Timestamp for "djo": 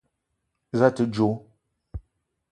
1.09-1.27